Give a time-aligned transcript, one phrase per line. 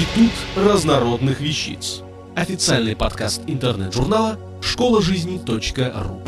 [0.00, 2.00] Институт разнородных вещиц.
[2.34, 6.22] Официальный подкаст интернет-журнала школа жизни.ру.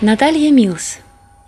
[0.00, 0.98] Наталья Милс.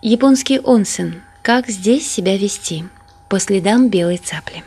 [0.02, 1.23] Японский онсен.
[1.43, 2.86] Как здесь себя вести?
[3.29, 4.64] По следам белой цапли.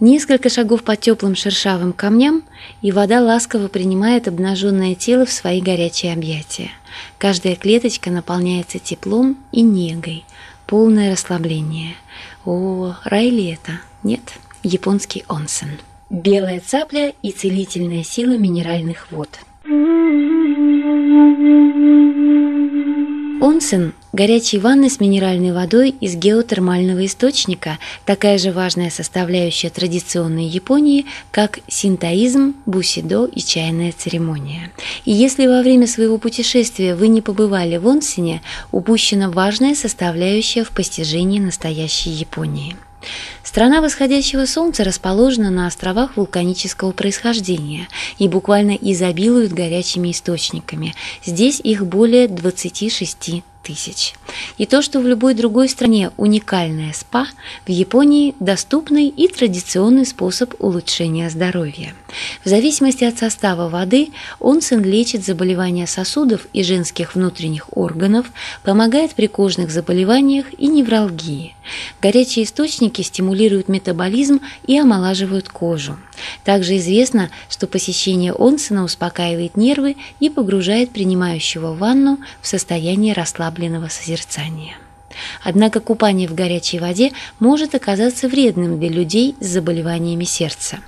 [0.00, 2.42] Несколько шагов по теплым шершавым камням,
[2.80, 6.70] и вода ласково принимает обнаженное тело в свои горячие объятия.
[7.18, 10.24] Каждая клеточка наполняется теплом и негой,
[10.66, 11.94] полное расслабление.
[12.44, 13.80] О, рай ли это?
[14.02, 15.78] Нет, японский онсен.
[16.10, 19.28] Белая цапля и целительная сила минеральных вод.
[23.40, 31.04] Онсен– горячие ванны с минеральной водой из геотермального источника, такая же важная составляющая традиционной Японии,
[31.30, 34.72] как синтоизм, бусидо и чайная церемония.
[35.04, 40.70] И если во время своего путешествия вы не побывали в Онсене, упущена важная составляющая в
[40.70, 42.76] постижении настоящей Японии–
[43.46, 47.86] Страна восходящего солнца расположена на островах вулканического происхождения
[48.18, 50.96] и буквально изобилует горячими источниками.
[51.24, 54.14] Здесь их более 26 тысяч.
[54.58, 57.26] И то, что в любой другой стране уникальное СПА,
[57.66, 61.94] в Японии доступный и традиционный способ улучшения здоровья.
[62.44, 64.08] В зависимости от состава воды,
[64.40, 68.26] онсен лечит заболевания сосудов и женских внутренних органов,
[68.62, 71.54] помогает при кожных заболеваниях и невралгии.
[72.00, 75.98] Горячие источники стимулируют метаболизм и омолаживают кожу.
[76.44, 84.15] Также известно, что посещение онсена успокаивает нервы и погружает принимающего ванну в состояние расслабленного созерцания.
[85.42, 90.78] Однако купание в горячей воде может оказаться вредным для людей с заболеваниями сердца.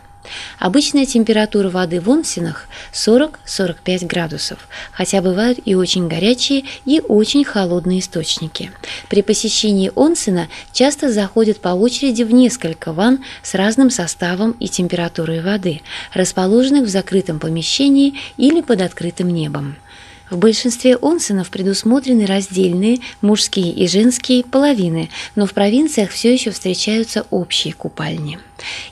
[0.59, 4.59] Обычная температура воды в онсенах 40-45 градусов,
[4.93, 8.71] хотя бывают и очень горячие и очень холодные источники.
[9.09, 15.41] При посещении онсена часто заходят по очереди в несколько ванн с разным составом и температурой
[15.41, 15.81] воды,
[16.13, 19.77] расположенных в закрытом помещении или под открытым небом.
[20.31, 27.27] В большинстве онсенов предусмотрены раздельные мужские и женские половины, но в провинциях все еще встречаются
[27.31, 28.39] общие купальни.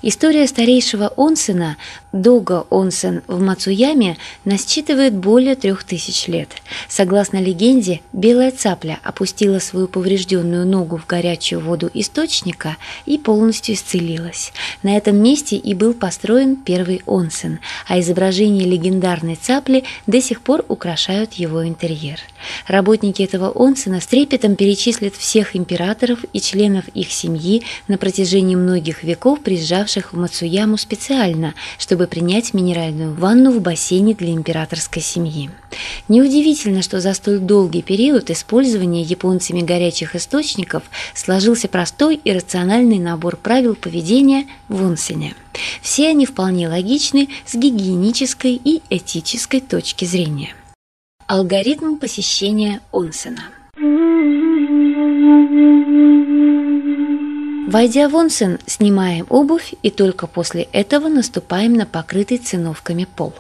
[0.03, 1.77] История старейшего онсена,
[2.13, 6.49] Дога онсен в Мацуяме, насчитывает более трех тысяч лет.
[6.89, 14.53] Согласно легенде, белая цапля опустила свою поврежденную ногу в горячую воду источника и полностью исцелилась.
[14.83, 20.65] На этом месте и был построен первый онсен, а изображение легендарной цапли до сих пор
[20.69, 22.21] украшают его интерьер.
[22.69, 29.03] Работники этого онсена с трепетом перечислят всех императоров и членов их семьи на протяжении многих
[29.03, 35.51] веков при приезжавших в Мацуяму специально, чтобы принять минеральную ванну в бассейне для императорской семьи.
[36.09, 40.83] Неудивительно, что за столь долгий период использования японцами горячих источников
[41.15, 45.35] сложился простой и рациональный набор правил поведения в онсене.
[45.81, 50.55] Все они вполне логичны с гигиенической и этической точки зрения.
[51.29, 53.43] Алгоритм посещения онсена–
[57.67, 63.35] Войдя в онсен, снимаем обувь и только после этого наступаем на покрытый циновками пол.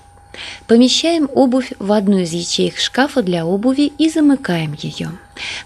[0.66, 5.10] Помещаем обувь в одну из ячеек шкафа для обуви и замыкаем ее.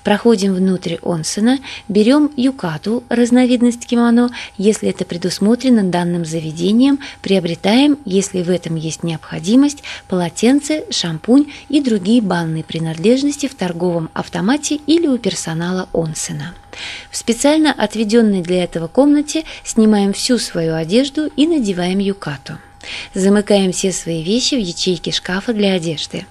[0.02, 1.58] Проходим внутрь онсена,
[1.88, 9.82] берем юкату, разновидность кимоно, если это предусмотрено данным заведением, приобретаем, если в этом есть необходимость,
[10.08, 16.54] полотенце, шампунь и другие банные принадлежности в торговом автомате или у персонала онсена.
[17.10, 22.58] В специально отведенной для этого комнате снимаем всю свою одежду и надеваем юкату.
[23.14, 26.26] Замыкаем все свои вещи в ячейке шкафа для одежды.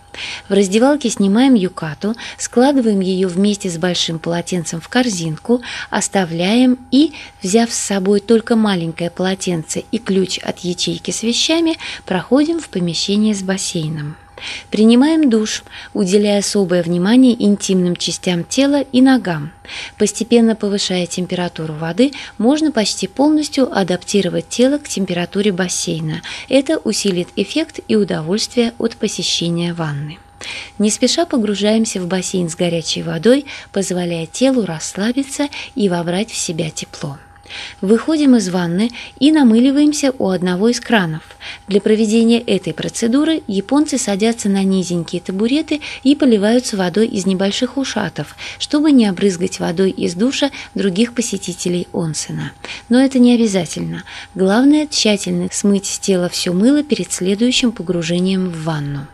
[0.47, 7.71] В раздевалке снимаем юкату, складываем ее вместе с большим полотенцем в корзинку, оставляем и, взяв
[7.71, 13.41] с собой только маленькое полотенце и ключ от ячейки с вещами, проходим в помещение с
[13.43, 14.15] бассейном.
[14.71, 15.63] Принимаем душ,
[15.93, 19.51] уделяя особое внимание интимным частям тела и ногам.
[19.97, 26.21] Постепенно повышая температуру воды, можно почти полностью адаптировать тело к температуре бассейна.
[26.47, 30.17] Это усилит эффект и удовольствие от посещения ванны.
[30.77, 36.69] Не спеша погружаемся в бассейн с горячей водой, позволяя телу расслабиться и вобрать в себя
[36.69, 37.17] тепло.
[37.81, 41.23] Выходим из ванны и намыливаемся у одного из кранов.
[41.67, 48.35] Для проведения этой процедуры японцы садятся на низенькие табуреты и поливаются водой из небольших ушатов,
[48.57, 52.51] чтобы не обрызгать водой из душа других посетителей онсена.
[52.89, 54.03] Но это не обязательно.
[54.35, 59.07] Главное– тщательно смыть с тела все мыло перед следующим погружением в ванну.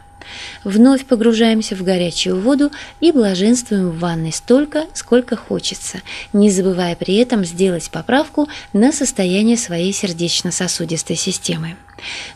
[0.63, 6.01] Вновь погружаемся в горячую воду и блаженствуем в ванной столько, сколько хочется,
[6.33, 11.75] не забывая при этом сделать поправку на состояние своей сердечно-сосудистой системы.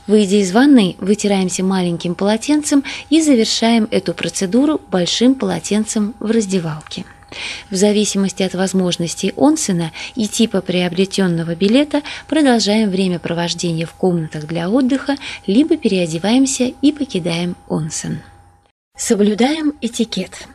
[0.07, 7.05] Выйдя из ванной, вытираемся маленьким полотенцем и завершаем эту процедуру большим полотенцем в раздевалке.
[7.69, 14.69] В зависимости от возможностей онсена и типа приобретенного билета продолжаем время провождения в комнатах для
[14.69, 15.17] отдыха,
[15.47, 18.21] либо переодеваемся и покидаем онсен.
[18.97, 20.47] Соблюдаем этикет.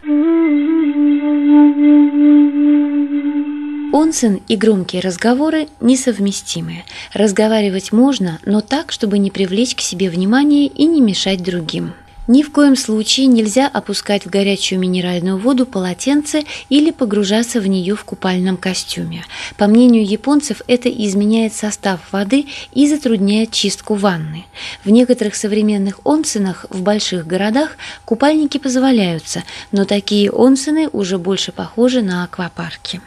[3.94, 6.84] Онсен и громкие разговоры несовместимы.
[7.12, 11.94] Разговаривать можно, но так, чтобы не привлечь к себе внимание и не мешать другим.
[12.26, 17.94] Ни в коем случае нельзя опускать в горячую минеральную воду полотенце или погружаться в нее
[17.94, 19.24] в купальном костюме.
[19.58, 24.46] По мнению японцев, это изменяет состав воды и затрудняет чистку ванны.
[24.84, 27.76] В некоторых современных онсенах в больших городах
[28.06, 33.02] купальники позволяются, но такие онсены уже больше похожи на аквапарки.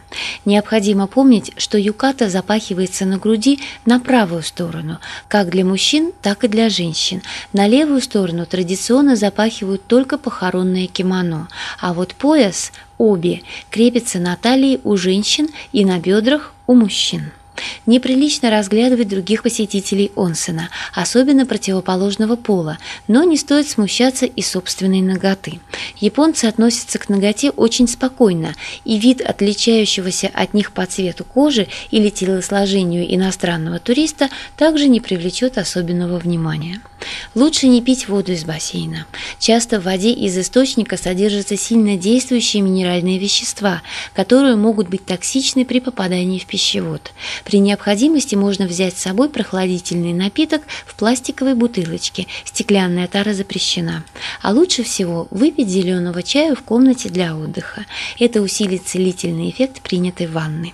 [0.45, 6.47] Необходимо помнить, что юката запахивается на груди на правую сторону, как для мужчин, так и
[6.47, 7.23] для женщин.
[7.51, 11.47] На левую сторону традиционно традиционно запахивают только похоронное кимоно,
[11.79, 17.31] а вот пояс, обе, крепится на талии у женщин и на бедрах у мужчин.
[17.87, 22.77] Неприлично разглядывать других посетителей онсена, особенно противоположного пола,
[23.07, 25.59] но не стоит смущаться и собственной ноготы.
[25.99, 28.53] Японцы относятся к ноготе очень спокойно,
[28.85, 35.57] и вид отличающегося от них по цвету кожи или телосложению иностранного туриста также не привлечет
[35.57, 36.79] особенного внимания.
[37.35, 39.05] Лучше не пить воду из бассейна.
[39.39, 43.81] Часто в воде из источника содержатся сильно действующие минеральные вещества,
[44.13, 47.11] которые могут быть токсичны при попадании в пищевод.
[47.43, 52.27] При необходимости можно взять с собой прохладительный напиток в пластиковой бутылочке.
[52.43, 54.03] Стеклянная тара запрещена.
[54.41, 57.85] А лучше всего выпить зеленого чая в комнате для отдыха.
[58.19, 60.73] Это усилит целительный эффект принятой ванны.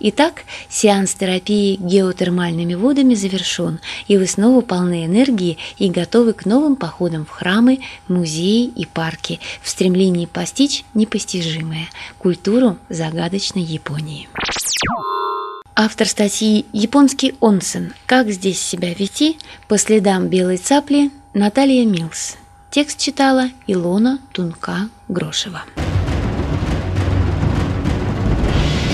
[0.00, 6.76] Итак, сеанс терапии геотермальными водами завершен, и вы снова полны энергии и готовы к новым
[6.76, 11.88] походам в храмы, музеи и парки в стремлении постичь непостижимое–
[12.18, 14.28] культуру загадочной Японии.
[15.76, 17.94] Автор статьи «Японский онсен.
[18.06, 22.36] Как здесь себя вести?» по следам белой цапли Наталья Милс.
[22.70, 25.62] Текст читала Илона Тунка-Грошева.